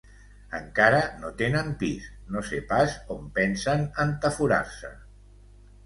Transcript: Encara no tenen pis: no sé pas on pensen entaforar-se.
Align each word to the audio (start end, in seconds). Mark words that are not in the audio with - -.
Encara 0.59 1.01
no 1.23 1.29
tenen 1.41 1.69
pis: 1.85 2.09
no 2.37 2.45
sé 2.49 2.63
pas 2.73 2.99
on 3.19 3.31
pensen 3.39 3.87
entaforar-se. 4.09 4.97